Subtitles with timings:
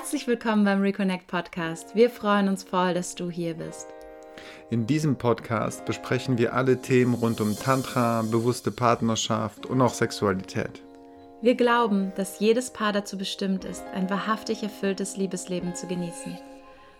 [0.00, 1.94] Herzlich willkommen beim Reconnect Podcast.
[1.94, 3.86] Wir freuen uns voll, dass du hier bist.
[4.70, 10.82] In diesem Podcast besprechen wir alle Themen rund um Tantra, bewusste Partnerschaft und auch Sexualität.
[11.42, 16.38] Wir glauben, dass jedes Paar dazu bestimmt ist, ein wahrhaftig erfülltes Liebesleben zu genießen.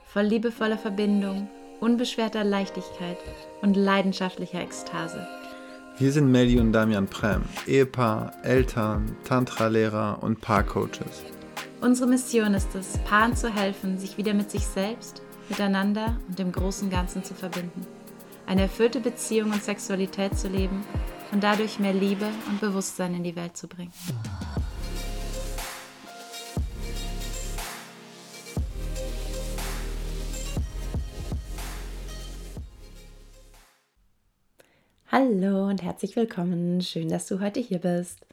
[0.04, 1.48] Voll liebevoller Verbindung,
[1.80, 3.16] unbeschwerter Leichtigkeit
[3.62, 5.26] und leidenschaftlicher Ekstase.
[5.96, 11.24] Wir sind Melly und Damian Prem, Ehepaar, Eltern, Tantra-Lehrer und Paarcoaches.
[11.82, 16.52] Unsere Mission ist es, Paaren zu helfen, sich wieder mit sich selbst, miteinander und dem
[16.52, 17.86] großen Ganzen zu verbinden.
[18.46, 20.84] Eine erfüllte Beziehung und Sexualität zu leben
[21.32, 23.94] und dadurch mehr Liebe und Bewusstsein in die Welt zu bringen.
[35.10, 36.82] Hallo und herzlich willkommen.
[36.82, 38.26] Schön, dass du heute hier bist.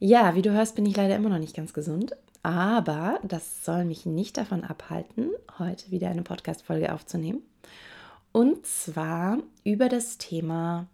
[0.00, 3.84] Ja, wie du hörst, bin ich leider immer noch nicht ganz gesund, aber das soll
[3.84, 7.42] mich nicht davon abhalten, heute wieder eine Podcast-Folge aufzunehmen.
[8.30, 10.86] Und zwar über das Thema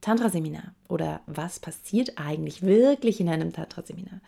[0.00, 4.20] Tantra-Seminar oder was passiert eigentlich wirklich in einem Tantra-Seminar.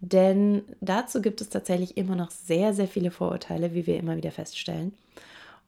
[0.00, 4.30] Denn dazu gibt es tatsächlich immer noch sehr, sehr viele Vorurteile, wie wir immer wieder
[4.30, 4.94] feststellen.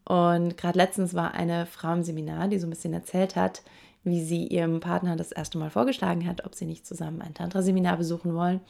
[0.05, 3.62] Und gerade letztens war eine Frau im Seminar, die so ein bisschen erzählt hat,
[4.05, 7.97] wie sie ihrem Partner das erste Mal vorgeschlagen hat, ob sie nicht zusammen ein Tantra-Seminar
[7.97, 8.61] besuchen wollen.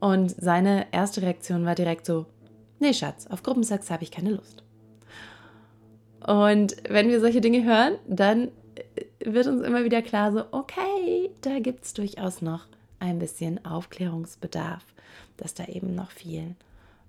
[0.00, 2.26] Und seine erste Reaktion war direkt so,
[2.80, 4.62] nee Schatz, auf Gruppensex habe ich keine Lust.
[6.26, 8.48] Und wenn wir solche Dinge hören, dann
[9.20, 12.66] wird uns immer wieder klar, so, okay, da gibt es durchaus noch
[12.98, 14.84] ein bisschen Aufklärungsbedarf,
[15.36, 16.54] dass da eben noch viel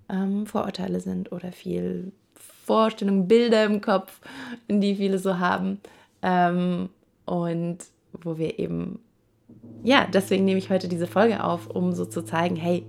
[0.09, 2.11] ähm, Vorurteile sind oder viel
[2.65, 4.19] Vorstellungen, Bilder im Kopf,
[4.67, 5.79] die viele so haben.
[6.21, 6.89] Ähm,
[7.25, 7.77] und
[8.23, 8.99] wo wir eben,
[9.83, 12.85] ja, deswegen nehme ich heute diese Folge auf, um so zu zeigen, hey,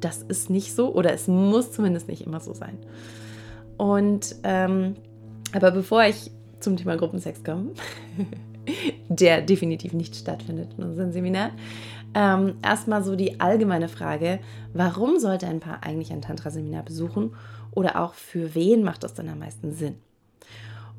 [0.00, 2.78] das ist nicht so oder es muss zumindest nicht immer so sein.
[3.76, 4.94] Und, ähm,
[5.52, 6.30] aber bevor ich
[6.60, 7.70] zum Thema Gruppensex komme,
[9.08, 11.50] der definitiv nicht stattfindet in unserem Seminar,
[12.14, 14.38] ähm, erstmal so die allgemeine Frage,
[14.72, 17.34] warum sollte ein Paar eigentlich ein Tantra-Seminar besuchen
[17.72, 19.96] oder auch für wen macht das dann am meisten Sinn?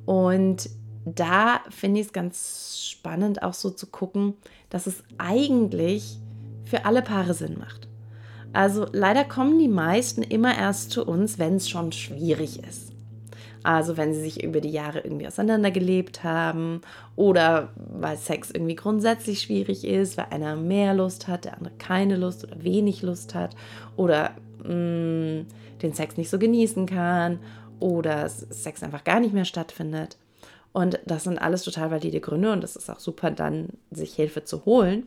[0.05, 0.69] Und
[1.05, 4.33] da finde ich es ganz spannend, auch so zu gucken,
[4.69, 6.17] dass es eigentlich
[6.65, 7.87] für alle Paare Sinn macht.
[8.53, 12.93] Also leider kommen die meisten immer erst zu uns, wenn es schon schwierig ist.
[13.63, 16.81] Also wenn sie sich über die Jahre irgendwie auseinandergelebt haben
[17.15, 22.15] oder weil Sex irgendwie grundsätzlich schwierig ist, weil einer mehr Lust hat, der andere keine
[22.15, 23.55] Lust oder wenig Lust hat
[23.95, 24.31] oder
[24.63, 25.45] mh, mm,
[25.81, 27.39] den Sex nicht so genießen kann
[27.79, 30.17] oder Sex einfach gar nicht mehr stattfindet.
[30.75, 34.43] Und das sind alles total valide Gründe und es ist auch super, dann sich Hilfe
[34.43, 35.03] zu holen.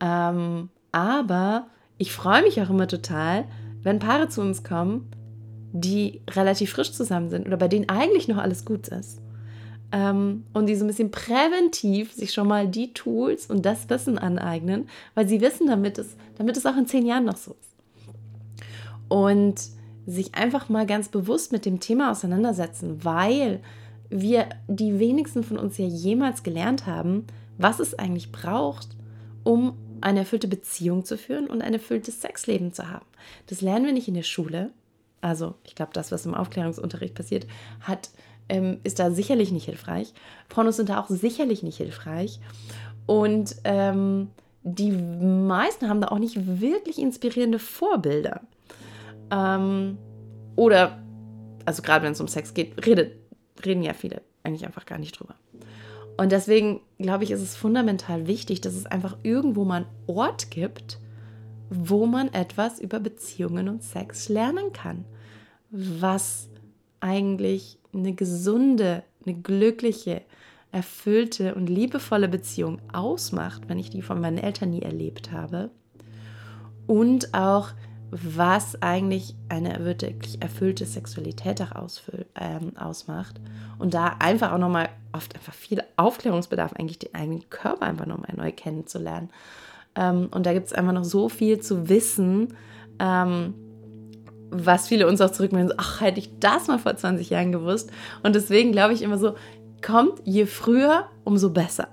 [0.00, 3.44] Ähm, aber ich freue mich auch immer total,
[3.84, 5.08] wenn Paare zu uns kommen,
[5.72, 9.20] die relativ frisch zusammen sind oder bei denen eigentlich noch alles gut ist.
[9.92, 14.18] Ähm, und die so ein bisschen präventiv sich schon mal die Tools und das Wissen
[14.18, 18.64] aneignen, weil sie wissen, damit es, damit es auch in zehn Jahren noch so ist.
[19.08, 19.60] Und
[20.04, 23.60] sich einfach mal ganz bewusst mit dem Thema auseinandersetzen, weil
[24.10, 27.26] wir die wenigsten von uns ja jemals gelernt haben,
[27.58, 28.88] was es eigentlich braucht,
[29.44, 33.06] um eine erfüllte Beziehung zu führen und ein erfülltes Sexleben zu haben.
[33.46, 34.70] Das lernen wir nicht in der Schule.
[35.20, 37.46] Also ich glaube, das, was im Aufklärungsunterricht passiert,
[37.80, 38.10] hat,
[38.48, 40.12] ähm, ist da sicherlich nicht hilfreich.
[40.48, 42.40] Pornos sind da auch sicherlich nicht hilfreich.
[43.06, 44.28] Und ähm,
[44.62, 48.40] die meisten haben da auch nicht wirklich inspirierende Vorbilder.
[49.30, 49.98] Ähm,
[50.56, 50.98] oder,
[51.64, 53.19] also gerade wenn es um Sex geht, redet
[53.66, 55.34] reden ja viele eigentlich einfach gar nicht drüber.
[56.16, 60.50] Und deswegen glaube ich, ist es fundamental wichtig, dass es einfach irgendwo mal einen Ort
[60.50, 60.98] gibt,
[61.70, 65.04] wo man etwas über Beziehungen und Sex lernen kann.
[65.70, 66.48] Was
[67.00, 70.22] eigentlich eine gesunde, eine glückliche,
[70.72, 75.70] erfüllte und liebevolle Beziehung ausmacht, wenn ich die von meinen Eltern nie erlebt habe.
[76.86, 77.70] Und auch
[78.10, 83.40] was eigentlich eine wirklich erfüllte Sexualität auch ausfüll, ähm, ausmacht.
[83.78, 88.34] Und da einfach auch nochmal oft einfach viel Aufklärungsbedarf, eigentlich den eigenen Körper einfach nochmal
[88.36, 89.30] neu kennenzulernen.
[89.94, 92.54] Ähm, und da gibt es einfach noch so viel zu wissen,
[92.98, 93.54] ähm,
[94.50, 97.92] was viele uns auch zurückmelden, so, ach, hätte ich das mal vor 20 Jahren gewusst.
[98.22, 99.34] Und deswegen glaube ich immer so,
[99.84, 101.88] kommt je früher, umso besser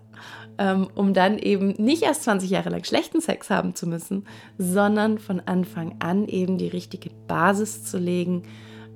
[0.96, 4.26] um dann eben nicht erst 20 Jahre lang schlechten Sex haben zu müssen,
[4.58, 8.44] sondern von Anfang an eben die richtige Basis zu legen,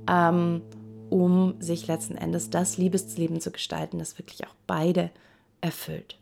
[0.09, 0.61] ähm,
[1.09, 5.11] um sich letzten Endes das Liebesleben zu gestalten, das wirklich auch beide
[5.59, 6.17] erfüllt.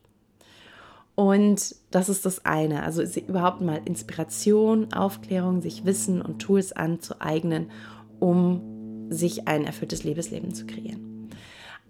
[1.16, 2.84] Und das ist das eine.
[2.84, 7.72] Also überhaupt mal Inspiration, Aufklärung, sich Wissen und Tools anzueignen,
[8.20, 11.30] um sich ein erfülltes Liebesleben zu kreieren.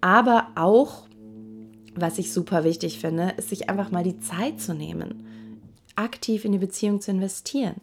[0.00, 1.06] Aber auch,
[1.94, 5.26] was ich super wichtig finde, ist sich einfach mal die Zeit zu nehmen,
[5.96, 7.76] aktiv in die Beziehung zu investieren.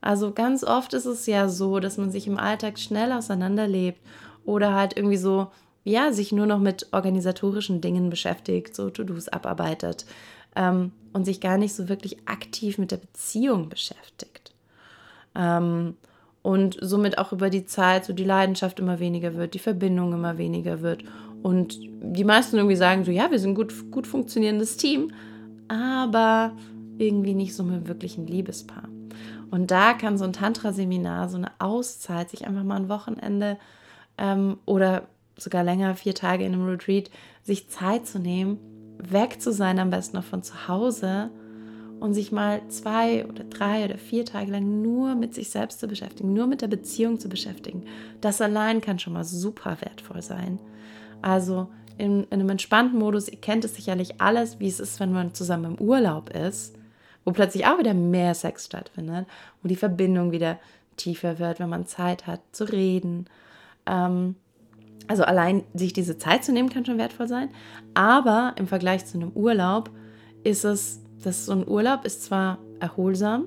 [0.00, 4.00] Also ganz oft ist es ja so, dass man sich im Alltag schnell auseinanderlebt
[4.44, 5.48] oder halt irgendwie so,
[5.84, 10.04] ja, sich nur noch mit organisatorischen Dingen beschäftigt, so To-Dos abarbeitet
[10.56, 14.52] ähm, und sich gar nicht so wirklich aktiv mit der Beziehung beschäftigt.
[15.34, 15.96] Ähm,
[16.42, 20.38] und somit auch über die Zeit so die Leidenschaft immer weniger wird, die Verbindung immer
[20.38, 21.04] weniger wird.
[21.42, 25.12] Und die meisten irgendwie sagen so, ja, wir sind gut, gut funktionierendes Team,
[25.68, 26.52] aber
[26.98, 28.88] irgendwie nicht so mit wirklich ein Liebespaar.
[29.50, 33.58] Und da kann so ein Tantra-Seminar, so eine Auszeit, sich einfach mal ein Wochenende
[34.18, 37.10] ähm, oder sogar länger, vier Tage in einem Retreat,
[37.42, 38.58] sich Zeit zu nehmen,
[38.98, 41.30] weg zu sein, am besten noch von zu Hause
[42.00, 45.86] und sich mal zwei oder drei oder vier Tage lang nur mit sich selbst zu
[45.86, 47.84] beschäftigen, nur mit der Beziehung zu beschäftigen.
[48.20, 50.58] Das allein kann schon mal super wertvoll sein.
[51.22, 55.12] Also in, in einem entspannten Modus, ihr kennt es sicherlich alles, wie es ist, wenn
[55.12, 56.74] man zusammen im Urlaub ist,
[57.24, 59.26] wo plötzlich auch wieder mehr Sex stattfindet,
[59.62, 60.58] wo die Verbindung wieder
[60.96, 63.26] tiefer wird, wenn man Zeit hat zu reden.
[63.86, 64.36] Ähm,
[65.08, 67.50] also allein sich diese Zeit zu nehmen, kann schon wertvoll sein.
[67.94, 69.90] Aber im Vergleich zu einem Urlaub
[70.44, 73.46] ist es das so ein Urlaub ist zwar erholsam,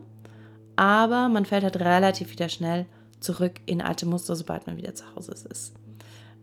[0.75, 2.85] aber man fällt halt relativ wieder schnell
[3.19, 5.73] zurück in alte Muster, sobald man wieder zu Hause ist.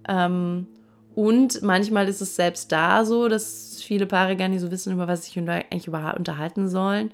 [0.08, 0.66] Ähm,
[1.14, 5.08] und manchmal ist es selbst da so, dass viele Paare gar nicht so wissen, über
[5.08, 7.12] was sich eigentlich überhaupt unterhalten sollen.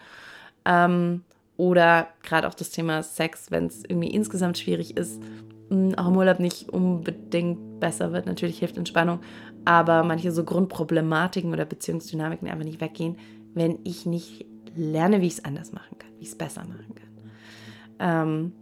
[0.65, 1.23] Ähm,
[1.57, 5.21] oder gerade auch das Thema Sex, wenn es irgendwie insgesamt schwierig ist,
[5.97, 8.27] auch im Urlaub nicht unbedingt besser wird.
[8.27, 9.21] Natürlich hilft Entspannung,
[9.65, 13.17] aber manche so Grundproblematiken oder Beziehungsdynamiken einfach nicht weggehen,
[13.55, 14.47] wenn ich nicht
[14.77, 17.09] lerne, wie ich es anders machen kann, wie ich es besser machen kann.
[17.99, 18.53] Ähm,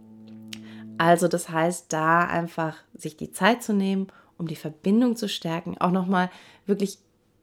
[0.97, 4.07] also das heißt, da einfach sich die Zeit zu nehmen,
[4.37, 6.29] um die Verbindung zu stärken, auch nochmal
[6.65, 6.97] wirklich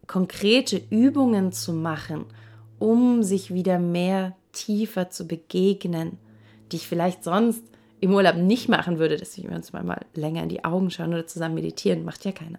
[0.06, 2.26] konkrete Übungen zu machen,
[2.79, 6.19] um sich wieder mehr tiefer zu begegnen,
[6.70, 7.62] die ich vielleicht sonst
[8.00, 11.26] im Urlaub nicht machen würde, dass wir uns mal länger in die Augen schauen oder
[11.26, 12.58] zusammen meditieren, macht ja keiner.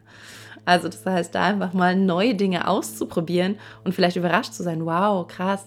[0.65, 5.27] Also das heißt, da einfach mal neue Dinge auszuprobieren und vielleicht überrascht zu sein, wow,
[5.27, 5.65] krass.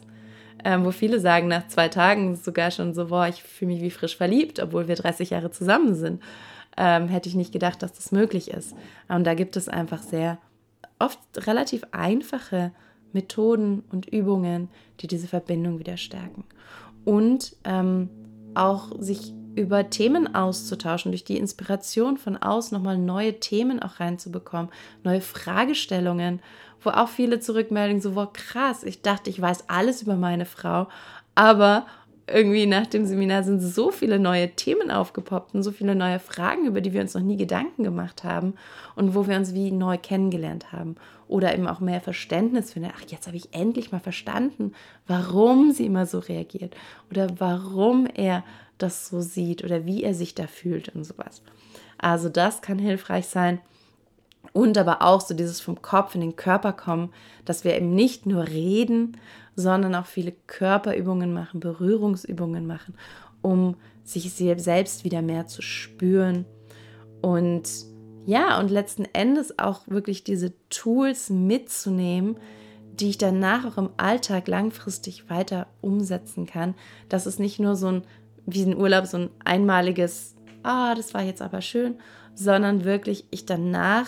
[0.64, 3.90] Ähm, wo viele sagen nach zwei Tagen sogar schon so, boah, ich fühle mich wie
[3.90, 6.20] frisch verliebt, obwohl wir 30 Jahre zusammen sind.
[6.80, 8.74] Ähm, hätte ich nicht gedacht, dass das möglich ist.
[9.08, 10.38] Und da gibt es einfach sehr
[11.00, 12.72] oft relativ einfache
[13.12, 14.68] Methoden und Übungen,
[15.00, 16.44] die diese Verbindung wieder stärken.
[17.04, 18.10] Und ähm,
[18.54, 24.70] auch sich über Themen auszutauschen, durch die Inspiration von außen nochmal neue Themen auch reinzubekommen,
[25.02, 26.40] neue Fragestellungen,
[26.80, 30.86] wo auch viele zurückmelden, so, wow, krass, ich dachte, ich weiß alles über meine Frau,
[31.34, 31.86] aber
[32.32, 36.66] irgendwie nach dem Seminar sind so viele neue Themen aufgepoppt und so viele neue Fragen,
[36.66, 38.54] über die wir uns noch nie Gedanken gemacht haben
[38.94, 40.96] und wo wir uns wie neu kennengelernt haben.
[41.26, 42.90] Oder eben auch mehr Verständnis finden.
[42.96, 44.72] Ach, jetzt habe ich endlich mal verstanden,
[45.06, 46.74] warum sie immer so reagiert
[47.10, 48.44] oder warum er
[48.78, 51.42] das so sieht oder wie er sich da fühlt und sowas.
[51.98, 53.60] Also das kann hilfreich sein.
[54.52, 57.12] Und aber auch so dieses vom Kopf in den Körper kommen,
[57.44, 59.16] dass wir eben nicht nur reden,
[59.58, 62.94] sondern auch viele Körperübungen machen, Berührungsübungen machen,
[63.42, 63.74] um
[64.04, 66.44] sich selbst wieder mehr zu spüren.
[67.22, 67.68] Und
[68.24, 72.36] ja, und letzten Endes auch wirklich diese Tools mitzunehmen,
[72.92, 76.76] die ich danach auch im Alltag langfristig weiter umsetzen kann,
[77.08, 78.02] dass es nicht nur so ein
[78.46, 81.96] wie ein Urlaub so ein einmaliges, ah, das war jetzt aber schön,
[82.34, 84.06] sondern wirklich ich danach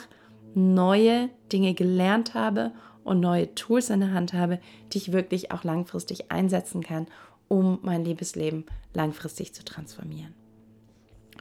[0.54, 2.70] neue Dinge gelernt habe
[3.10, 4.60] und neue Tools in der Hand habe,
[4.92, 7.08] die ich wirklich auch langfristig einsetzen kann,
[7.48, 10.32] um mein Liebesleben langfristig zu transformieren.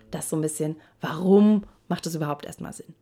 [0.09, 2.95] Das so ein bisschen, warum macht es überhaupt erstmal Sinn?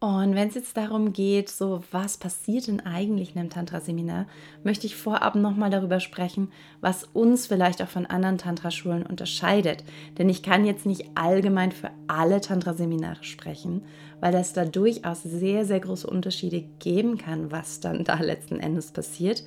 [0.00, 4.26] Und wenn es jetzt darum geht, so was passiert denn eigentlich in einem Tantra-Seminar,
[4.64, 9.84] möchte ich vorab nochmal darüber sprechen, was uns vielleicht auch von anderen Tantra-Schulen unterscheidet.
[10.16, 13.82] Denn ich kann jetzt nicht allgemein für alle Tantra-Seminare sprechen,
[14.20, 18.92] weil es da durchaus sehr, sehr große Unterschiede geben kann, was dann da letzten Endes
[18.92, 19.44] passiert.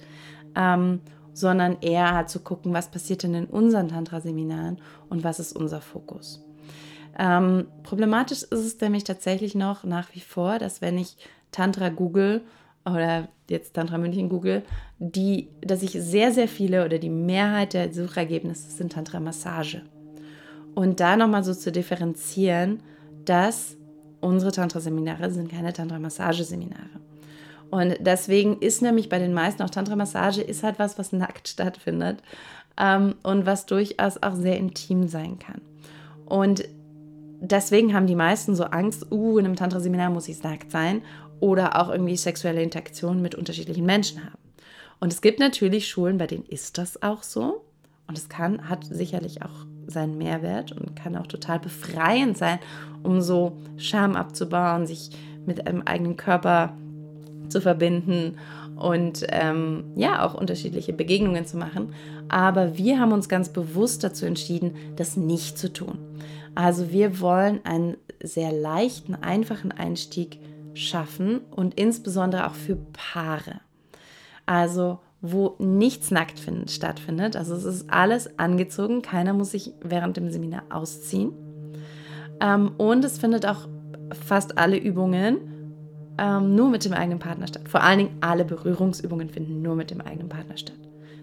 [0.55, 1.01] Ähm,
[1.36, 4.79] sondern eher halt zu gucken, was passiert denn in unseren Tantra-Seminaren
[5.10, 6.45] und was ist unser Fokus.
[7.17, 11.17] Ähm, problematisch ist es nämlich tatsächlich noch nach wie vor, dass wenn ich
[11.51, 12.41] Tantra google
[12.86, 14.63] oder jetzt Tantra München google,
[15.00, 19.84] die, dass ich sehr, sehr viele oder die Mehrheit der Suchergebnisse sind Tantra Massage.
[20.75, 22.82] Und da nochmal so zu differenzieren,
[23.25, 23.77] dass
[24.22, 27.00] unsere Tantra-Seminare sind keine Tantra-Massage-Seminare.
[27.70, 32.22] Und deswegen ist nämlich bei den meisten auch Tantra-Massage ist halt was, was nackt stattfindet
[32.79, 35.62] ähm, und was durchaus auch sehr intim sein kann.
[36.25, 36.63] Und
[37.43, 41.01] deswegen haben die meisten so Angst, uh, in einem Tantra-Seminar muss ich nackt sein
[41.39, 44.38] oder auch irgendwie sexuelle Interaktion mit unterschiedlichen Menschen haben.
[45.00, 47.65] Und es gibt natürlich Schulen, bei denen ist das auch so.
[48.07, 52.59] Und es kann, hat sicherlich auch seinen Mehrwert und kann auch total befreiend sein,
[53.01, 55.09] um so Scham abzubauen, sich
[55.45, 56.73] mit einem eigenen Körper
[57.50, 58.38] zu verbinden
[58.77, 61.93] und ähm, ja, auch unterschiedliche Begegnungen zu machen.
[62.29, 65.97] Aber wir haben uns ganz bewusst dazu entschieden, das nicht zu tun.
[66.55, 70.39] Also wir wollen einen sehr leichten, einfachen Einstieg
[70.74, 73.62] schaffen und insbesondere auch für Paare.
[74.45, 77.38] Also wo nichts nackt find, stattfindet.
[77.38, 81.31] Also es ist alles angezogen, keiner muss sich während dem Seminar ausziehen.
[82.41, 83.69] Ähm, und es findet auch
[84.12, 85.38] fast alle Übungen
[86.17, 87.69] ähm, nur mit dem eigenen Partner statt.
[87.69, 90.77] Vor allen Dingen alle Berührungsübungen finden nur mit dem eigenen Partner statt.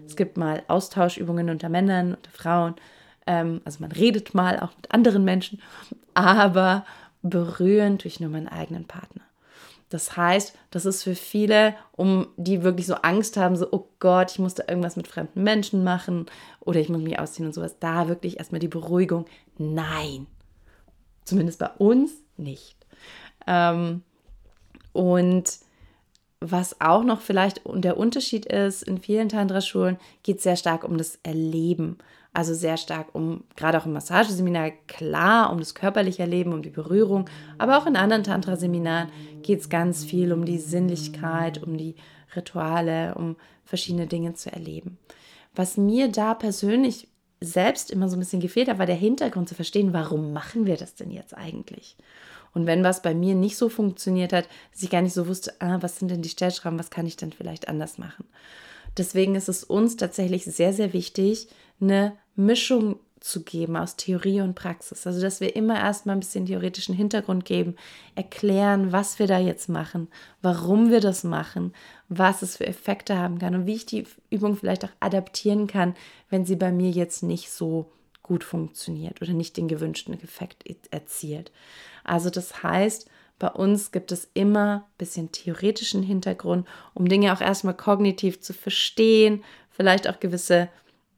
[0.05, 2.75] Es gibt mal Austauschübungen unter Männern, unter Frauen.
[3.27, 5.61] Ähm, also man redet mal auch mit anderen Menschen,
[6.13, 6.85] aber
[7.21, 9.21] berühren durch nur meinen eigenen Partner.
[9.89, 14.31] Das heißt, das ist für viele, um die wirklich so Angst haben, so, oh Gott,
[14.31, 16.27] ich muss da irgendwas mit fremden Menschen machen
[16.61, 19.25] oder ich muss mich ausziehen und sowas, da wirklich erstmal die Beruhigung,
[19.57, 20.27] nein.
[21.25, 22.77] Zumindest bei uns nicht.
[23.45, 24.03] Ähm,
[24.93, 25.59] und
[26.39, 30.97] was auch noch vielleicht der Unterschied ist, in vielen Tantra-Schulen geht es sehr stark um
[30.97, 31.97] das Erleben.
[32.33, 36.69] Also sehr stark um, gerade auch im Massageseminar, klar um das körperliche Erleben, um die
[36.69, 39.09] Berührung, aber auch in anderen Tantra-Seminaren
[39.41, 41.95] geht es ganz viel um die Sinnlichkeit, um die
[42.35, 43.35] Rituale, um
[43.65, 44.97] verschiedene Dinge zu erleben.
[45.55, 47.09] Was mir da persönlich
[47.41, 50.77] selbst immer so ein bisschen gefehlt hat, war der Hintergrund zu verstehen, warum machen wir
[50.77, 51.97] das denn jetzt eigentlich?
[52.53, 55.53] Und wenn was bei mir nicht so funktioniert hat, dass ich gar nicht so wusste,
[55.59, 58.25] ah, was sind denn die Stellschrauben, was kann ich denn vielleicht anders machen?
[58.97, 61.47] Deswegen ist es uns tatsächlich sehr, sehr wichtig,
[61.79, 65.05] eine Mischung zu geben aus Theorie und Praxis.
[65.05, 67.75] Also, dass wir immer erstmal ein bisschen theoretischen Hintergrund geben,
[68.15, 70.07] erklären, was wir da jetzt machen,
[70.41, 71.73] warum wir das machen,
[72.09, 75.93] was es für Effekte haben kann und wie ich die Übung vielleicht auch adaptieren kann,
[76.29, 77.91] wenn sie bei mir jetzt nicht so
[78.23, 81.51] gut funktioniert oder nicht den gewünschten Effekt erzielt.
[82.03, 83.07] Also, das heißt,
[83.41, 88.53] bei uns gibt es immer ein bisschen theoretischen Hintergrund, um Dinge auch erstmal kognitiv zu
[88.53, 90.69] verstehen, vielleicht auch gewisse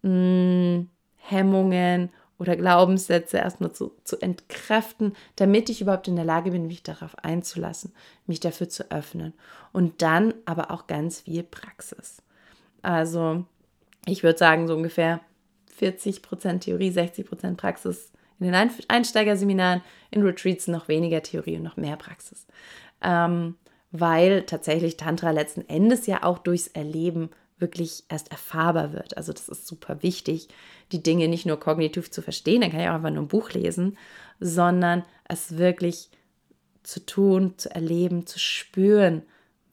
[0.03, 6.51] mh, hm, Hemmungen oder Glaubenssätze erstmal zu, zu entkräften, damit ich überhaupt in der Lage
[6.51, 7.91] bin, mich darauf einzulassen,
[8.25, 9.33] mich dafür zu öffnen.
[9.73, 12.21] Und dann aber auch ganz viel Praxis.
[12.81, 13.43] Also
[14.05, 15.19] ich würde sagen, so ungefähr
[15.77, 19.81] 40% Theorie, 60% Praxis in den Einsteigerseminaren,
[20.11, 22.45] in Retreats noch weniger Theorie und noch mehr Praxis.
[23.01, 23.55] Ähm,
[23.91, 29.15] weil tatsächlich Tantra letzten Endes ja auch durchs Erleben wirklich erst erfahrbar wird.
[29.15, 30.49] Also das ist super wichtig,
[30.91, 33.51] die Dinge nicht nur kognitiv zu verstehen, dann kann ich auch einfach nur ein Buch
[33.51, 33.97] lesen,
[34.39, 36.09] sondern es wirklich
[36.81, 39.21] zu tun, zu erleben, zu spüren,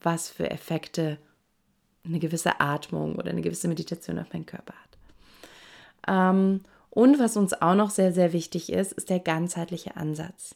[0.01, 1.17] was für Effekte
[2.05, 4.97] eine gewisse Atmung oder eine gewisse Meditation auf meinen Körper hat.
[6.07, 6.61] Ähm,
[6.91, 10.55] und was uns auch noch sehr, sehr wichtig ist, ist der ganzheitliche Ansatz.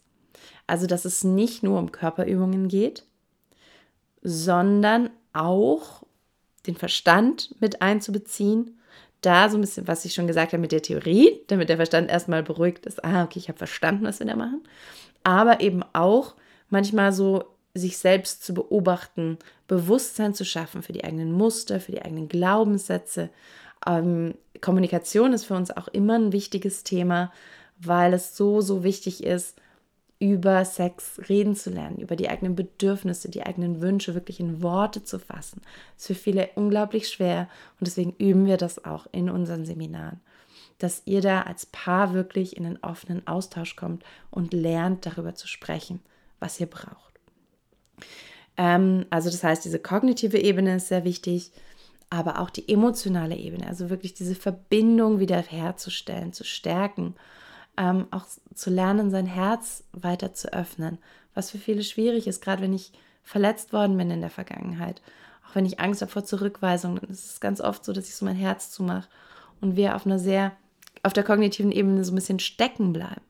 [0.67, 3.05] Also, dass es nicht nur um Körperübungen geht,
[4.21, 6.03] sondern auch
[6.67, 8.79] den Verstand mit einzubeziehen.
[9.21, 12.09] Da so ein bisschen, was ich schon gesagt habe mit der Theorie, damit der Verstand
[12.09, 14.61] erstmal beruhigt ist, ah, okay, ich habe verstanden, was wir da machen.
[15.23, 16.35] Aber eben auch
[16.69, 19.37] manchmal so sich selbst zu beobachten,
[19.67, 23.29] Bewusstsein zu schaffen für die eigenen Muster, für die eigenen Glaubenssätze.
[23.85, 27.31] Ähm, Kommunikation ist für uns auch immer ein wichtiges Thema,
[27.77, 29.59] weil es so, so wichtig ist,
[30.19, 35.03] über Sex reden zu lernen, über die eigenen Bedürfnisse, die eigenen Wünsche wirklich in Worte
[35.03, 35.61] zu fassen.
[35.95, 40.21] Das ist für viele unglaublich schwer und deswegen üben wir das auch in unseren Seminaren,
[40.77, 45.47] dass ihr da als Paar wirklich in einen offenen Austausch kommt und lernt darüber zu
[45.47, 45.99] sprechen,
[46.39, 47.19] was ihr braucht.
[48.55, 51.51] Ähm, also das heißt, diese kognitive Ebene ist sehr wichtig,
[52.09, 57.15] aber auch die emotionale Ebene, also wirklich diese Verbindung wiederherzustellen, zu stärken
[57.77, 60.97] ähm, auch zu lernen, sein Herz weiter zu öffnen,
[61.33, 62.91] was für viele schwierig ist, gerade wenn ich
[63.23, 65.01] verletzt worden bin in der Vergangenheit.
[65.47, 68.15] Auch wenn ich Angst habe vor Zurückweisung, dann ist es ganz oft so, dass ich
[68.15, 69.07] so mein Herz zumache
[69.61, 70.53] und wir auf einer sehr,
[71.03, 73.21] auf der kognitiven Ebene so ein bisschen stecken bleiben.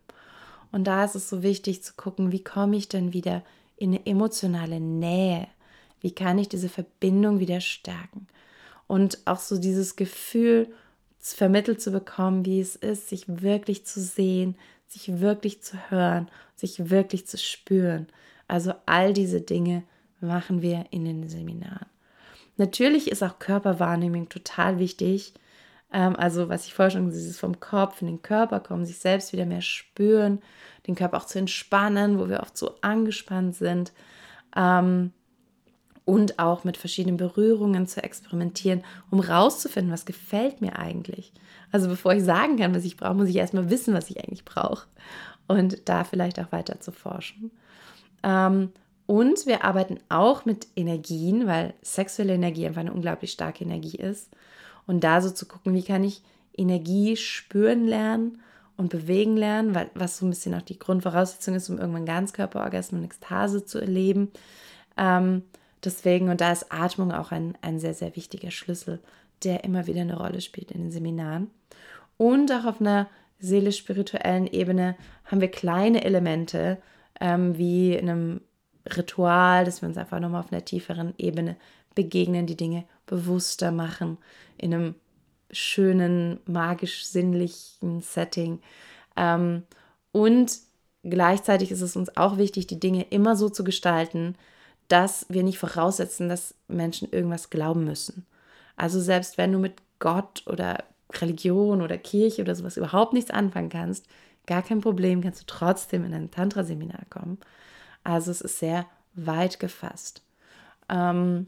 [0.71, 3.43] Und da ist es so wichtig zu gucken, wie komme ich denn wieder
[3.77, 5.47] in eine emotionale Nähe?
[6.01, 8.27] Wie kann ich diese Verbindung wieder stärken?
[8.87, 10.69] Und auch so dieses Gefühl
[11.19, 14.55] vermittelt zu bekommen, wie es ist, sich wirklich zu sehen,
[14.87, 18.07] sich wirklich zu hören, sich wirklich zu spüren.
[18.47, 19.83] Also all diese Dinge
[20.21, 21.87] machen wir in den Seminaren.
[22.57, 25.33] Natürlich ist auch Körperwahrnehmung total wichtig.
[25.91, 28.85] Ähm, also, was ich vorher schon gesagt habe, dieses vom Kopf in den Körper kommen,
[28.85, 30.41] sich selbst wieder mehr spüren,
[30.87, 33.91] den Körper auch zu entspannen, wo wir oft so angespannt sind.
[34.55, 35.11] Ähm,
[36.05, 41.33] und auch mit verschiedenen Berührungen zu experimentieren, um rauszufinden, was gefällt mir eigentlich.
[41.71, 44.45] Also bevor ich sagen kann, was ich brauche, muss ich erstmal wissen, was ich eigentlich
[44.45, 44.87] brauche
[45.47, 47.51] und da vielleicht auch weiter zu forschen.
[48.23, 48.69] Ähm,
[49.07, 54.31] und wir arbeiten auch mit Energien, weil sexuelle Energie einfach eine unglaublich starke Energie ist.
[54.87, 56.21] Und da so zu gucken, wie kann ich
[56.55, 58.41] Energie spüren lernen
[58.77, 62.99] und bewegen lernen, weil, was so ein bisschen auch die Grundvoraussetzung ist, um irgendwann Ganzkörperorgasmus
[62.99, 64.31] und Ekstase zu erleben.
[64.97, 65.43] Ähm,
[65.85, 68.99] deswegen, und da ist Atmung auch ein, ein sehr, sehr wichtiger Schlüssel,
[69.43, 71.51] der immer wieder eine Rolle spielt in den Seminaren.
[72.17, 73.07] Und auch auf einer
[73.39, 76.77] seelisch-spirituellen Ebene haben wir kleine Elemente,
[77.19, 78.41] ähm, wie in einem
[78.85, 81.55] Ritual, dass wir uns einfach nochmal auf einer tieferen Ebene
[81.95, 84.17] begegnen, die Dinge bewusster machen,
[84.57, 84.95] in einem
[85.51, 88.59] schönen, magisch-sinnlichen Setting.
[89.15, 89.63] Ähm,
[90.11, 90.57] und
[91.03, 94.35] gleichzeitig ist es uns auch wichtig, die Dinge immer so zu gestalten,
[94.87, 98.25] dass wir nicht voraussetzen, dass Menschen irgendwas glauben müssen.
[98.75, 103.69] Also selbst wenn du mit Gott oder Religion oder Kirche oder sowas überhaupt nichts anfangen
[103.69, 104.07] kannst,
[104.45, 107.39] gar kein Problem, kannst du trotzdem in ein Tantra-Seminar kommen.
[108.03, 110.21] Also es ist sehr weit gefasst.
[110.89, 111.47] Ähm,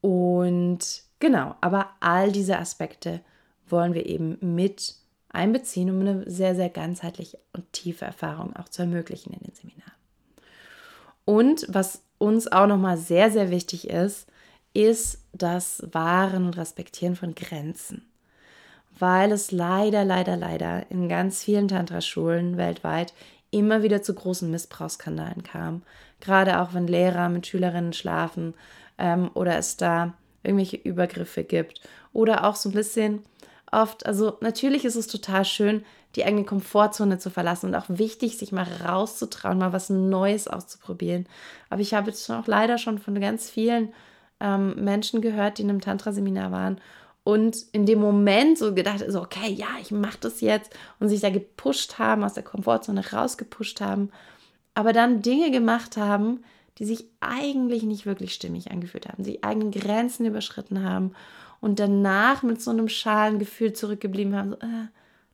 [0.00, 3.20] und genau, aber all diese Aspekte
[3.68, 4.96] wollen wir eben mit
[5.28, 9.99] einbeziehen, um eine sehr, sehr ganzheitliche und tiefe Erfahrung auch zu ermöglichen in den Seminaren.
[11.24, 14.26] Und was uns auch nochmal sehr, sehr wichtig ist,
[14.74, 18.06] ist das Wahren und Respektieren von Grenzen.
[18.98, 23.14] Weil es leider, leider, leider in ganz vielen Tantra-Schulen weltweit
[23.50, 25.82] immer wieder zu großen Missbrauchskandalen kam.
[26.20, 28.54] Gerade auch wenn Lehrer mit Schülerinnen schlafen
[28.98, 31.80] ähm, oder es da irgendwelche Übergriffe gibt.
[32.12, 33.24] Oder auch so ein bisschen
[33.72, 35.84] oft, also natürlich ist es total schön,
[36.16, 41.26] die eigene Komfortzone zu verlassen und auch wichtig, sich mal rauszutrauen, mal was Neues auszuprobieren.
[41.68, 43.92] Aber ich habe jetzt auch leider schon von ganz vielen
[44.40, 46.80] ähm, Menschen gehört, die in einem Tantra-Seminar waren
[47.22, 51.20] und in dem Moment so gedacht, so, okay, ja, ich mache das jetzt und sich
[51.20, 54.10] da gepusht haben, aus der Komfortzone rausgepusht haben,
[54.74, 56.42] aber dann Dinge gemacht haben,
[56.78, 61.12] die sich eigentlich nicht wirklich stimmig angefühlt haben, die eigenen Grenzen überschritten haben
[61.60, 64.88] und danach mit so einem schalen Gefühl zurückgeblieben haben, so, äh,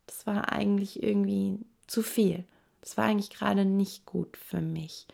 [0.06, 2.44] das war eigentlich irgendwie zu viel.
[2.80, 5.06] Das war eigentlich gerade nicht gut für mich.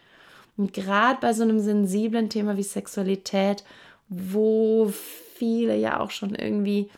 [0.56, 3.64] Und gerade bei so einem sensiblen Thema wie Sexualität,
[4.08, 4.92] wo
[5.34, 6.90] viele ja auch schon irgendwie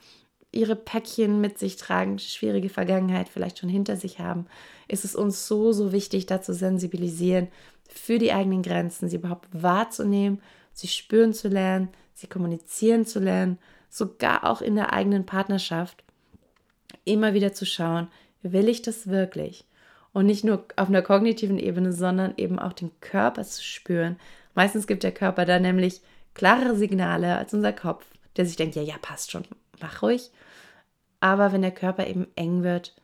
[0.51, 4.47] ihre Päckchen mit sich tragen, schwierige Vergangenheit vielleicht schon hinter sich haben,
[4.89, 7.49] ist es uns so, so wichtig, da zu sensibilisieren
[7.89, 10.41] für die eigenen Grenzen, sie überhaupt wahrzunehmen,
[10.73, 16.04] sie spüren zu lernen, sie kommunizieren zu lernen, sogar auch in der eigenen Partnerschaft,
[17.05, 18.09] immer wieder zu schauen,
[18.43, 19.65] will ich das wirklich?
[20.13, 24.17] Und nicht nur auf einer kognitiven Ebene, sondern eben auch den Körper zu spüren.
[24.55, 26.01] Meistens gibt der Körper da nämlich
[26.35, 28.05] klarere Signale als unser Kopf
[28.37, 29.45] der sich denkt, ja, ja, passt schon,
[29.81, 30.31] mach ruhig.
[31.21, 32.95] Aber wenn der Körper eben eng wird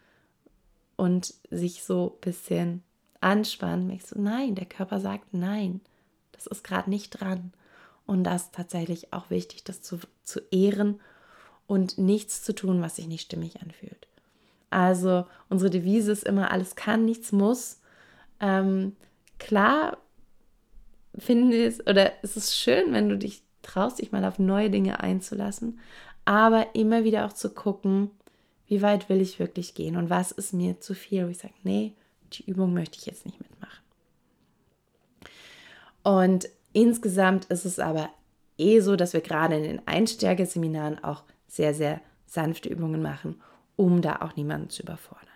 [0.96, 2.82] und sich so ein bisschen
[3.20, 5.80] anspannt, merkst du, nein, der Körper sagt nein,
[6.32, 7.52] das ist gerade nicht dran.
[8.06, 11.00] Und das ist tatsächlich auch wichtig, das zu, zu ehren
[11.70, 14.08] und nichts zu tun, was sich nicht stimmig anfühlt.
[14.70, 17.80] Also unsere Devise ist immer, alles kann, nichts muss.
[18.40, 18.96] Ähm,
[19.38, 19.98] klar
[21.16, 24.68] finden wir es, oder es ist schön, wenn du dich traust dich mal auf neue
[24.68, 25.78] Dinge einzulassen,
[26.24, 28.10] aber immer wieder auch zu gucken,
[28.66, 31.54] wie weit will ich wirklich gehen und was ist mir zu viel, wo ich sage,
[31.62, 31.92] nee,
[32.32, 33.84] die Übung möchte ich jetzt nicht mitmachen.
[36.02, 38.10] Und insgesamt ist es aber
[38.58, 43.40] eh so, dass wir gerade in den Einstärkeseminaren auch sehr, sehr sanfte Übungen machen,
[43.76, 45.26] um da auch niemanden zu überfordern.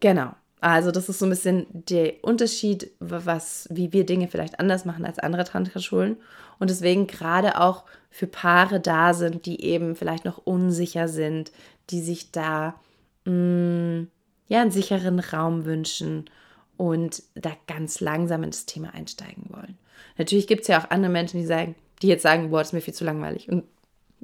[0.00, 0.32] Genau.
[0.60, 5.04] Also das ist so ein bisschen der Unterschied, was, wie wir Dinge vielleicht anders machen
[5.04, 6.16] als andere Tantra-Schulen.
[6.58, 11.52] Und deswegen gerade auch für Paare da sind, die eben vielleicht noch unsicher sind,
[11.90, 12.80] die sich da
[13.26, 14.08] mh, mm,
[14.48, 16.30] ja einen sicheren Raum wünschen
[16.76, 19.76] und da ganz langsam ins Thema einsteigen wollen.
[20.18, 22.72] Natürlich gibt es ja auch andere Menschen, die sagen, die jetzt sagen, boah, das ist
[22.72, 23.48] mir viel zu langweilig.
[23.48, 23.64] Und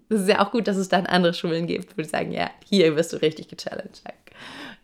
[0.08, 2.50] es ist ja auch gut, dass es dann andere Schulen gibt, wo die sagen, ja,
[2.64, 4.02] hier wirst du richtig gechallenged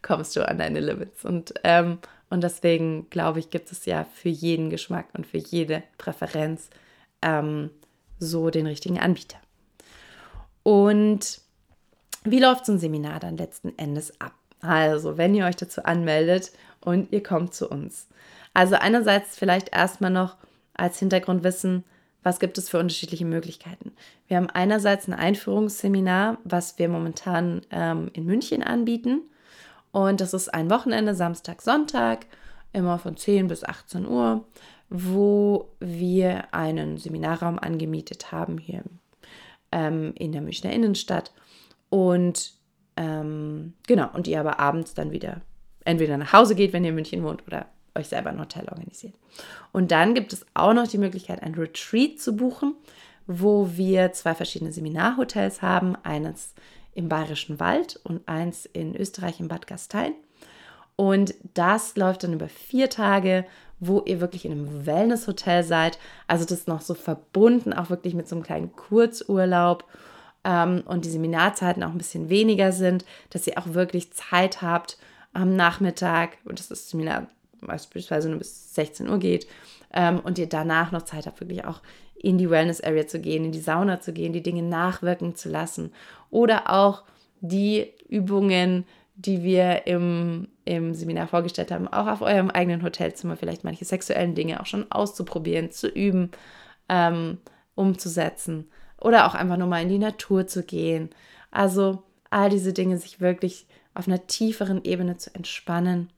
[0.02, 1.24] kommst du an deine Limits.
[1.24, 1.98] Und, ähm,
[2.30, 6.70] und deswegen glaube ich, gibt es ja für jeden Geschmack und für jede Präferenz
[7.22, 7.70] ähm,
[8.18, 9.38] so den richtigen Anbieter.
[10.62, 11.40] Und
[12.24, 14.34] wie läuft so ein Seminar dann letzten Endes ab?
[14.60, 18.08] Also, wenn ihr euch dazu anmeldet und ihr kommt zu uns.
[18.54, 20.36] Also einerseits vielleicht erstmal noch
[20.74, 21.84] als Hintergrundwissen,
[22.28, 23.92] was gibt es für unterschiedliche Möglichkeiten.
[24.26, 29.22] Wir haben einerseits ein Einführungsseminar, was wir momentan ähm, in München anbieten.
[29.92, 32.26] Und das ist ein Wochenende, Samstag, Sonntag,
[32.74, 34.44] immer von 10 bis 18 Uhr,
[34.90, 38.82] wo wir einen Seminarraum angemietet haben hier
[39.72, 41.32] ähm, in der Münchner Innenstadt.
[41.88, 42.52] Und
[42.98, 45.40] ähm, genau, und ihr aber abends dann wieder
[45.86, 49.14] entweder nach Hause geht, wenn ihr in München wohnt, oder euch selber ein Hotel organisiert.
[49.72, 52.74] Und dann gibt es auch noch die Möglichkeit, ein Retreat zu buchen,
[53.26, 55.96] wo wir zwei verschiedene Seminarhotels haben.
[56.02, 56.54] Eines
[56.94, 60.14] im Bayerischen Wald und eins in Österreich in Bad Gastein.
[60.96, 63.46] Und das läuft dann über vier Tage,
[63.78, 65.98] wo ihr wirklich in einem Wellnesshotel seid.
[66.26, 69.84] Also das ist noch so verbunden, auch wirklich mit so einem kleinen Kurzurlaub
[70.42, 74.98] ähm, und die Seminarzeiten auch ein bisschen weniger sind, dass ihr auch wirklich Zeit habt
[75.32, 77.28] am Nachmittag, und das ist Seminar
[77.60, 79.46] beispielsweise nur bis 16 Uhr geht,
[79.92, 81.80] ähm, und ihr danach noch Zeit habt, wirklich auch
[82.14, 85.48] in die Wellness Area zu gehen, in die Sauna zu gehen, die Dinge nachwirken zu
[85.48, 85.92] lassen.
[86.30, 87.04] Oder auch
[87.40, 93.64] die Übungen, die wir im, im Seminar vorgestellt haben, auch auf eurem eigenen Hotelzimmer vielleicht
[93.64, 96.30] manche sexuellen Dinge auch schon auszuprobieren, zu üben,
[96.88, 97.38] ähm,
[97.74, 98.68] umzusetzen.
[99.00, 101.10] Oder auch einfach nur mal in die Natur zu gehen.
[101.50, 106.10] Also all diese Dinge sich wirklich auf einer tieferen Ebene zu entspannen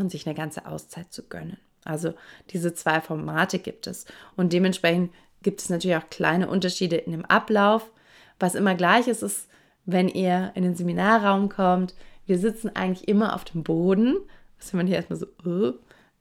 [0.00, 1.58] und sich eine ganze Auszeit zu gönnen.
[1.84, 2.14] Also
[2.50, 4.06] diese zwei Formate gibt es.
[4.36, 7.90] Und dementsprechend gibt es natürlich auch kleine Unterschiede in dem Ablauf.
[8.38, 9.48] Was immer gleich ist, ist,
[9.86, 11.94] wenn ihr in den Seminarraum kommt,
[12.26, 14.16] wir sitzen eigentlich immer auf dem Boden,
[14.58, 15.72] was man hier erstmal so uh,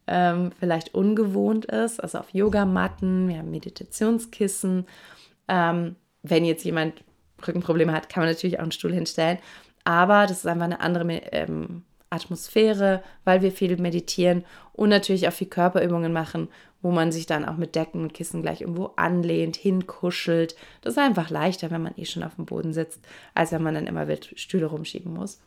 [0.08, 4.88] ähm, vielleicht ungewohnt ist, also auf Yogamatten, wir haben Meditationskissen.
[5.48, 7.04] Ähm, wenn jetzt jemand
[7.48, 9.38] Rückenprobleme hat, kann man natürlich auch einen Stuhl hinstellen,
[9.84, 14.44] aber das ist einfach eine andere ähm, Atmosphäre, weil wir viel meditieren
[14.74, 16.50] und natürlich auch viel Körperübungen machen,
[16.82, 20.56] wo man sich dann auch mit Decken und Kissen gleich irgendwo anlehnt, hinkuschelt.
[20.82, 23.02] Das ist einfach leichter, wenn man eh schon auf dem Boden sitzt,
[23.34, 25.42] als wenn man dann immer wild Stühle rumschieben muss.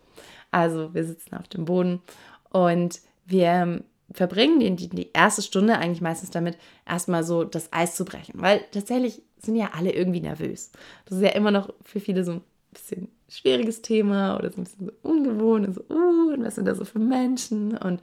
[0.51, 2.03] Also wir sitzen auf dem Boden
[2.51, 8.05] und wir verbringen die, die erste Stunde eigentlich meistens damit, erstmal so das Eis zu
[8.05, 10.70] brechen, weil tatsächlich sind ja alle irgendwie nervös.
[11.07, 14.64] Das ist ja immer noch für viele so ein bisschen schwieriges Thema oder so ein
[14.64, 15.75] bisschen so ungewohnt.
[15.75, 17.77] so, uh, und was sind da so für Menschen?
[17.77, 18.01] Und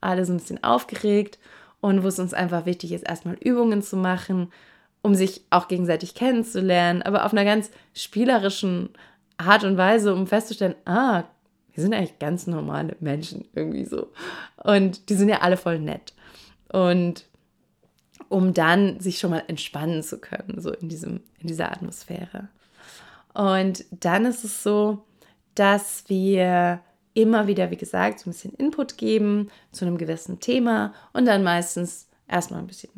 [0.00, 1.38] alle so ein bisschen aufgeregt.
[1.80, 4.52] Und wo es uns einfach wichtig ist, erstmal Übungen zu machen,
[5.02, 8.90] um sich auch gegenseitig kennenzulernen, aber auf einer ganz spielerischen
[9.38, 11.24] Art und Weise, um festzustellen, ah,
[11.72, 14.08] wir sind eigentlich ganz normale Menschen irgendwie so.
[14.62, 16.12] Und die sind ja alle voll nett.
[16.70, 17.24] Und
[18.28, 22.48] um dann sich schon mal entspannen zu können, so in, diesem, in dieser Atmosphäre.
[23.34, 25.04] Und dann ist es so,
[25.54, 26.80] dass wir
[27.14, 31.42] immer wieder, wie gesagt, so ein bisschen Input geben zu einem gewissen Thema und dann
[31.42, 32.90] meistens erstmal ein bisschen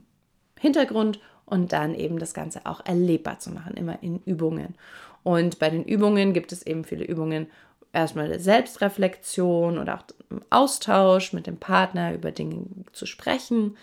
[0.59, 4.75] Hintergrund und dann eben das Ganze auch erlebbar zu machen, immer in Übungen.
[5.23, 7.47] Und bei den Übungen gibt es eben viele Übungen,
[7.92, 10.05] erstmal Selbstreflexion oder auch
[10.51, 13.77] Austausch mit dem Partner über Dinge zu sprechen.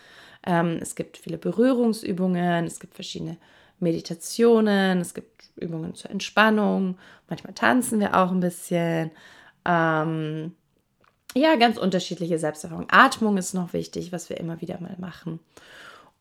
[0.45, 3.37] Ähm, es gibt viele Berührungsübungen, es gibt verschiedene
[3.79, 9.11] Meditationen, es gibt Übungen zur Entspannung, manchmal tanzen wir auch ein bisschen.
[9.65, 10.53] Ähm,
[11.35, 12.89] ja, ganz unterschiedliche Selbsterfahrungen.
[12.89, 15.39] Atmung ist noch wichtig, was wir immer wieder mal machen.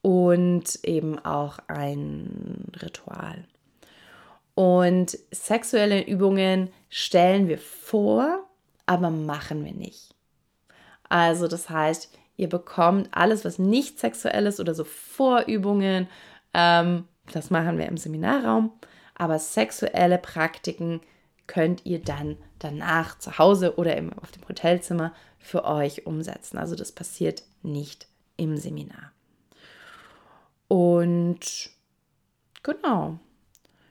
[0.02, 3.44] Und eben auch ein Ritual.
[4.54, 8.44] Und sexuelle Übungen stellen wir vor,
[8.86, 10.14] aber machen wir nicht.
[11.08, 16.08] Also das heißt, ihr bekommt alles, was nicht sexuell ist oder so Vorübungen,
[16.54, 18.72] ähm, das machen wir im Seminarraum,
[19.14, 21.00] aber sexuelle Praktiken
[21.46, 26.58] könnt ihr dann danach zu Hause oder im, auf dem Hotelzimmer für euch umsetzen.
[26.58, 29.12] Also das passiert nicht im Seminar.
[30.68, 31.70] Und
[32.62, 33.18] genau,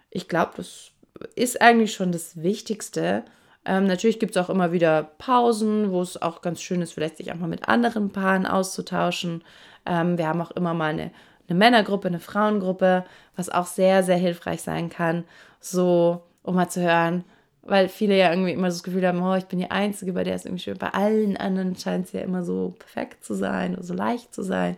[0.09, 0.91] ich glaube, das
[1.35, 3.25] ist eigentlich schon das Wichtigste.
[3.65, 7.17] Ähm, natürlich gibt es auch immer wieder Pausen, wo es auch ganz schön ist, vielleicht
[7.17, 9.43] sich auch mal mit anderen Paaren auszutauschen.
[9.85, 11.11] Ähm, wir haben auch immer mal eine
[11.49, 13.05] eine Männergruppe, eine Frauengruppe,
[13.35, 15.23] was auch sehr, sehr hilfreich sein kann,
[15.59, 17.23] so um mal zu hören,
[17.61, 20.23] weil viele ja irgendwie immer so das Gefühl haben, oh, ich bin die Einzige, bei
[20.23, 23.73] der es irgendwie schön, bei allen anderen scheint es ja immer so perfekt zu sein
[23.73, 24.77] oder so leicht zu sein.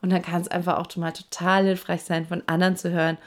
[0.00, 3.18] Und dann kann es einfach auch mal total hilfreich sein, von anderen zu hören,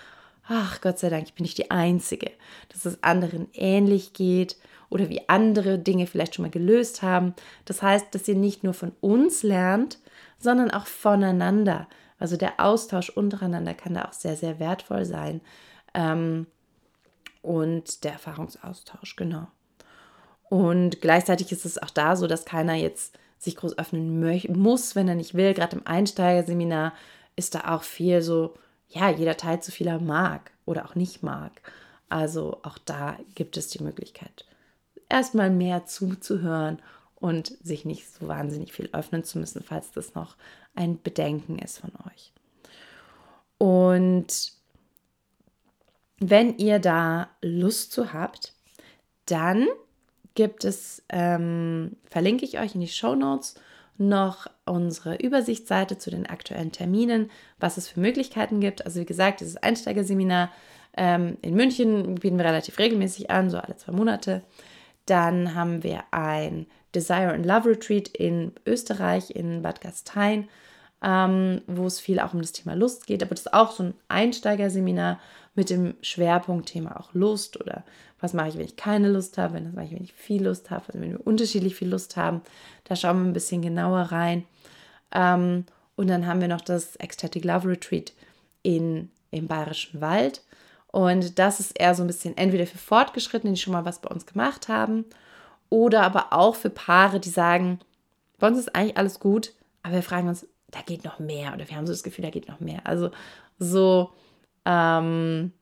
[0.48, 2.32] ach Gott sei Dank, ich bin nicht die Einzige,
[2.70, 4.56] dass es anderen ähnlich geht
[4.90, 7.34] oder wie andere Dinge vielleicht schon mal gelöst haben.
[7.66, 10.00] Das heißt, dass ihr nicht nur von uns lernt,
[10.38, 11.88] sondern auch voneinander.
[12.22, 15.42] Also der Austausch untereinander kann da auch sehr, sehr wertvoll sein.
[15.94, 16.48] Ähm,
[17.42, 19.48] und der Erfahrungsaustausch, genau.
[20.50, 24.20] Und gleichzeitig ist es auch da so, dass keiner jetzt sich groß öffnen
[24.54, 25.54] muss, wenn er nicht will.
[25.56, 26.94] Gerade im Einsteigerseminar
[27.36, 28.54] ist da auch viel so,
[28.90, 31.52] ja, jeder teilt so viel er mag oder auch nicht mag.
[32.08, 34.46] Also auch da gibt es die Möglichkeit,
[35.10, 36.80] erstmal mehr zuzuhören
[37.16, 40.36] und sich nicht so wahnsinnig viel öffnen zu müssen, falls das noch
[40.76, 42.32] ein Bedenken ist von euch.
[43.58, 44.54] Und
[46.20, 48.54] wenn ihr da Lust zu habt,
[49.26, 49.68] dann
[50.36, 53.56] gibt es, ähm, verlinke ich euch in die Show Notes
[53.98, 57.30] noch unsere Übersichtsseite zu den aktuellen Terminen,
[57.60, 58.86] was es für Möglichkeiten gibt.
[58.86, 60.52] Also wie gesagt, dieses Einsteigerseminar
[60.98, 64.42] ähm, in München bieten wir relativ regelmäßig an, so alle zwei Monate.
[65.06, 70.50] Dann haben wir ein Desire and Love Retreat in Österreich, in Bad Gastein,
[71.02, 73.24] ähm, wo es viel auch um das Thema Lust geht.
[73.24, 75.20] Aber das ist auch so ein Einsteigerseminar
[75.56, 77.84] mit dem Schwerpunktthema auch Lust oder
[78.20, 80.44] was mache ich, wenn ich keine Lust habe, wenn das mache ich, wenn ich viel
[80.44, 82.42] Lust habe, also wenn wir unterschiedlich viel Lust haben.
[82.84, 84.46] Da schauen wir ein bisschen genauer rein.
[85.12, 88.14] Ähm, und dann haben wir noch das Ecstatic Love Retreat
[88.64, 90.42] in, im Bayerischen Wald.
[90.88, 94.10] Und das ist eher so ein bisschen entweder für Fortgeschrittene, die schon mal was bei
[94.10, 95.06] uns gemacht haben,
[95.72, 97.80] oder aber auch für Paare, die sagen,
[98.38, 101.68] bei uns ist eigentlich alles gut, aber wir fragen uns, da geht noch mehr oder
[101.68, 102.86] wir haben so das Gefühl, da geht noch mehr.
[102.86, 103.10] Also
[103.58, 104.12] so
[104.66, 105.54] ähm,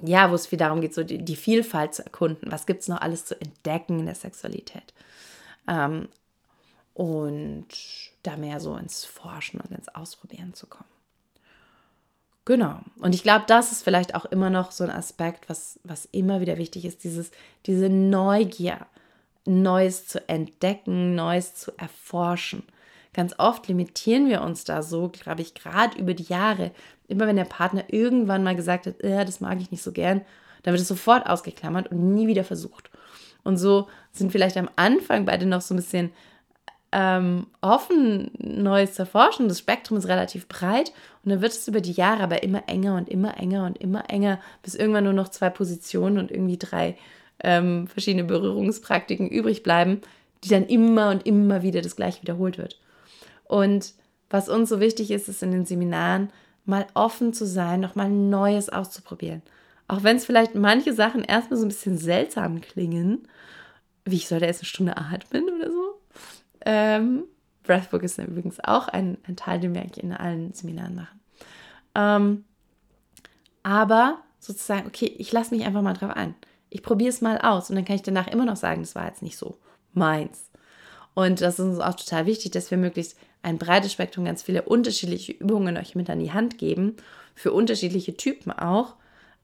[0.00, 2.50] ja, wo es viel darum geht, so die, die Vielfalt zu erkunden.
[2.50, 4.94] Was gibt es noch alles zu entdecken in der Sexualität?
[5.68, 6.08] Ähm,
[6.94, 7.68] und
[8.22, 10.88] da mehr so ins Forschen und ins Ausprobieren zu kommen.
[12.44, 12.80] Genau.
[12.98, 16.40] Und ich glaube, das ist vielleicht auch immer noch so ein Aspekt, was, was immer
[16.40, 17.30] wieder wichtig ist, dieses,
[17.66, 18.86] diese Neugier,
[19.44, 22.64] Neues zu entdecken, Neues zu erforschen.
[23.14, 26.72] Ganz oft limitieren wir uns da so, glaube ich, gerade über die Jahre.
[27.08, 30.22] Immer wenn der Partner irgendwann mal gesagt hat, äh, das mag ich nicht so gern,
[30.62, 32.90] dann wird es sofort ausgeklammert und nie wieder versucht.
[33.44, 36.12] Und so sind vielleicht am Anfang beide noch so ein bisschen
[36.92, 39.48] ähm, offen, Neues zu erforschen.
[39.48, 40.92] Das Spektrum ist relativ breit
[41.24, 44.08] und dann wird es über die Jahre aber immer enger und immer enger und immer
[44.10, 46.96] enger, bis irgendwann nur noch zwei Positionen und irgendwie drei
[47.42, 50.00] ähm, verschiedene Berührungspraktiken übrig bleiben,
[50.44, 52.78] die dann immer und immer wieder das gleiche wiederholt wird.
[53.44, 53.94] Und
[54.30, 56.30] was uns so wichtig ist, ist in den Seminaren
[56.64, 59.42] mal offen zu sein, nochmal Neues auszuprobieren.
[59.88, 63.28] Auch wenn es vielleicht manche Sachen erstmal so ein bisschen seltsam klingen,
[64.04, 65.81] wie ich sollte jetzt eine Stunde atmen oder so.
[66.64, 67.24] Ähm,
[67.62, 71.20] Breathwork ist übrigens auch ein, ein, Teil, den wir eigentlich in allen Seminaren machen.
[71.94, 72.44] Ähm,
[73.62, 76.34] aber sozusagen, okay, ich lasse mich einfach mal drauf ein.
[76.70, 79.06] Ich probiere es mal aus und dann kann ich danach immer noch sagen, das war
[79.06, 79.58] jetzt nicht so
[79.92, 80.50] meins.
[81.14, 84.62] Und das ist uns auch total wichtig, dass wir möglichst ein breites Spektrum, ganz viele
[84.62, 86.96] unterschiedliche Übungen euch mit an die Hand geben,
[87.34, 88.94] für unterschiedliche Typen auch,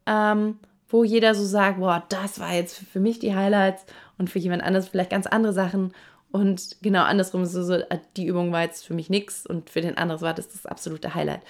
[0.07, 3.85] ähm, wo jeder so sagt, boah, das war jetzt für mich die Highlights
[4.17, 5.93] und für jemand anderes vielleicht ganz andere Sachen.
[6.31, 9.81] Und genau andersrum so, so äh, die Übung war jetzt für mich nichts und für
[9.81, 11.43] den anderen war das das absolute Highlight.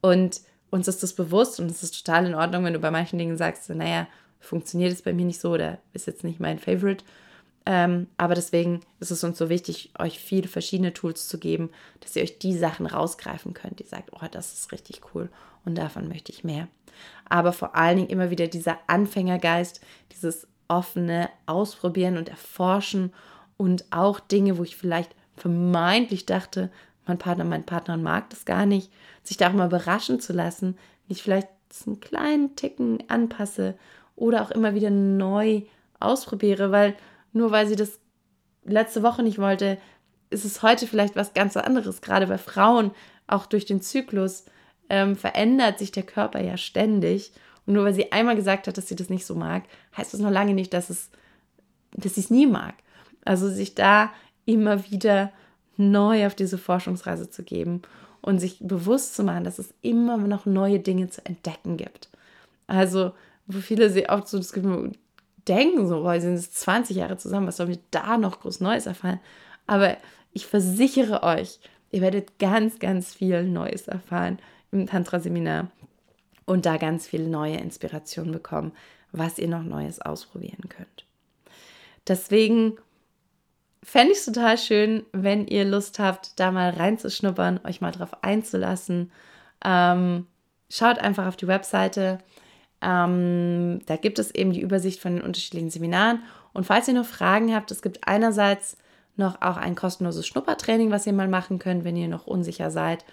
[0.00, 3.18] Und uns ist das bewusst und es ist total in Ordnung, wenn du bei manchen
[3.18, 4.06] Dingen sagst, so, naja,
[4.40, 7.04] funktioniert es bei mir nicht so oder ist jetzt nicht mein Favorite.
[7.64, 11.70] Ähm, aber deswegen ist es uns so wichtig, euch viele verschiedene Tools zu geben,
[12.00, 15.28] dass ihr euch die Sachen rausgreifen könnt, die sagt, oh, das ist richtig cool
[15.64, 16.68] und davon möchte ich mehr.
[17.28, 19.80] Aber vor allen Dingen immer wieder dieser Anfängergeist,
[20.12, 23.12] dieses offene Ausprobieren und Erforschen
[23.56, 26.70] und auch Dinge, wo ich vielleicht vermeintlich dachte,
[27.06, 28.90] mein Partner, mein Partner mag das gar nicht,
[29.22, 31.48] sich da auch mal überraschen zu lassen, wie ich vielleicht
[31.86, 33.74] einen kleinen Ticken anpasse
[34.14, 35.62] oder auch immer wieder neu
[36.00, 36.96] ausprobiere, weil
[37.32, 37.98] nur weil sie das
[38.64, 39.78] letzte Woche nicht wollte,
[40.30, 42.00] ist es heute vielleicht was ganz anderes.
[42.00, 42.90] Gerade bei Frauen,
[43.26, 44.44] auch durch den Zyklus,
[44.88, 47.32] ähm, verändert sich der Körper ja ständig.
[47.66, 49.64] Und nur weil sie einmal gesagt hat, dass sie das nicht so mag,
[49.96, 51.10] heißt das noch lange nicht, dass, es,
[51.92, 52.74] dass sie es nie mag.
[53.26, 54.12] Also sich da
[54.46, 55.32] immer wieder
[55.76, 57.82] neu auf diese Forschungsreise zu geben
[58.22, 62.08] und sich bewusst zu machen, dass es immer noch neue Dinge zu entdecken gibt.
[62.66, 63.12] Also,
[63.46, 64.92] wo viele sie oft so das Gefühl,
[65.46, 68.86] denken, so, boah, sind jetzt 20 Jahre zusammen, was soll mir da noch groß Neues
[68.86, 69.20] erfahren?
[69.66, 69.96] Aber
[70.32, 71.60] ich versichere euch,
[71.92, 74.38] ihr werdet ganz, ganz viel Neues erfahren
[74.72, 75.70] im Tantra-Seminar
[76.46, 78.72] und da ganz viel neue Inspiration bekommen,
[79.12, 81.06] was ihr noch Neues ausprobieren könnt.
[82.08, 82.76] Deswegen
[83.86, 88.22] fände ich es total schön, wenn ihr Lust habt, da mal reinzuschnuppern, euch mal drauf
[88.22, 89.12] einzulassen.
[89.64, 90.26] Ähm,
[90.68, 92.18] schaut einfach auf die Webseite
[92.82, 96.22] ähm, da gibt es eben die Übersicht von den unterschiedlichen Seminaren.
[96.52, 98.76] Und falls ihr noch Fragen habt, es gibt einerseits
[99.16, 103.04] noch auch ein kostenloses Schnuppertraining, was ihr mal machen könnt, wenn ihr noch unsicher seid.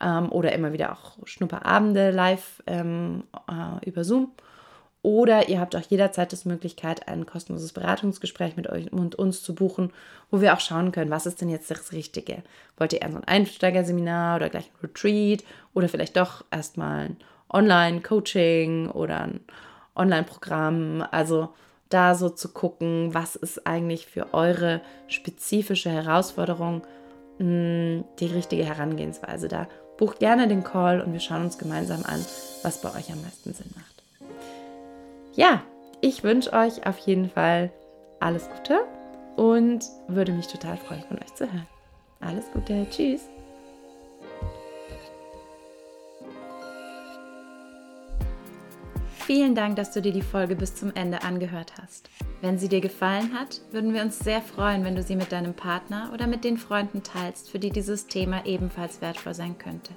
[0.00, 4.32] Ähm, oder immer wieder auch Schnupperabende live ähm, äh, über Zoom.
[5.06, 9.54] Oder ihr habt auch jederzeit die Möglichkeit, ein kostenloses Beratungsgespräch mit euch und uns zu
[9.54, 9.92] buchen,
[10.32, 12.42] wo wir auch schauen können, was ist denn jetzt das Richtige?
[12.76, 17.16] Wollt ihr eher so ein Einsteigerseminar oder gleich ein Retreat oder vielleicht doch erstmal ein
[17.50, 19.40] Online-Coaching oder ein
[19.94, 21.06] Online-Programm?
[21.12, 21.50] Also
[21.88, 26.82] da so zu gucken, was ist eigentlich für eure spezifische Herausforderung
[27.38, 29.46] hm, die richtige Herangehensweise.
[29.46, 32.26] Da bucht gerne den Call und wir schauen uns gemeinsam an,
[32.64, 33.95] was bei euch am meisten Sinn macht
[35.36, 35.62] ja,
[36.00, 37.70] ich wünsche euch auf jeden Fall
[38.20, 38.80] alles Gute
[39.36, 41.66] und würde mich total freuen, von euch zu hören.
[42.20, 43.22] Alles Gute, tschüss.
[49.26, 52.08] Vielen Dank, dass du dir die Folge bis zum Ende angehört hast.
[52.40, 55.52] Wenn sie dir gefallen hat, würden wir uns sehr freuen, wenn du sie mit deinem
[55.52, 59.92] Partner oder mit den Freunden teilst, für die dieses Thema ebenfalls wertvoll sein könnte.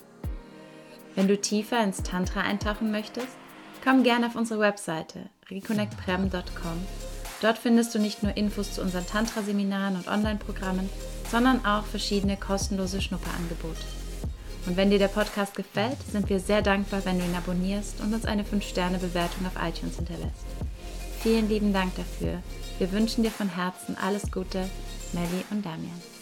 [1.15, 3.37] Wenn du tiefer ins Tantra eintauchen möchtest,
[3.83, 6.85] Komm gerne auf unsere Webseite reconnectprem.com.
[7.41, 10.89] Dort findest du nicht nur Infos zu unseren Tantra-Seminaren und Online-Programmen,
[11.31, 13.85] sondern auch verschiedene kostenlose Schnupperangebote.
[14.65, 18.13] Und wenn dir der Podcast gefällt, sind wir sehr dankbar, wenn du ihn abonnierst und
[18.13, 20.45] uns eine 5-Sterne-Bewertung auf iTunes hinterlässt.
[21.21, 22.43] Vielen lieben Dank dafür.
[22.77, 24.69] Wir wünschen dir von Herzen alles Gute,
[25.13, 26.18] Melly und Damian.